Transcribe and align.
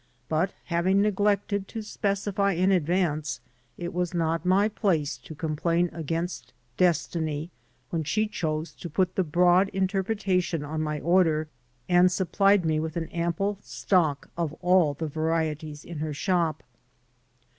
But, 0.29 0.51
having 0.63 0.99
neglected 1.03 1.67
to 1.67 1.83
specify 1.83 2.53
in 2.53 2.71
advance, 2.71 3.39
it 3.77 3.93
was 3.93 4.15
not 4.15 4.47
my 4.47 4.67
place 4.67 5.15
to 5.19 5.35
complain 5.35 5.91
against 5.93 6.53
Destiny 6.75 7.51
when 7.91 8.03
she 8.03 8.27
chose 8.27 8.71
to 8.77 8.89
put 8.89 9.13
the 9.13 9.23
broad 9.23 9.69
interpretation 9.69 10.63
on 10.65 10.81
my 10.81 10.99
order 11.01 11.49
and 11.87 12.11
supplied 12.11 12.65
me 12.65 12.79
with 12.79 12.97
an 12.97 13.09
ample 13.09 13.59
stock 13.61 14.31
of 14.35 14.53
all 14.59 14.95
the 14.95 15.05
varieties 15.07 15.85
in 15.85 15.99
her 15.99 16.15
shop. 16.15 16.63